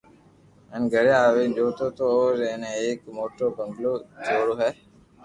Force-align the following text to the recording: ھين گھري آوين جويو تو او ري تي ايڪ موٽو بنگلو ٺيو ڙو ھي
ھين 0.71 0.83
گھري 0.93 1.11
آوين 1.25 1.49
جويو 1.55 1.69
تو 1.97 2.03
او 2.15 2.21
ري 2.39 2.51
تي 2.63 2.69
ايڪ 2.79 2.99
موٽو 3.17 3.45
بنگلو 3.57 3.93
ٺيو 4.23 4.41
ڙو 4.47 4.55
ھي 4.61 4.69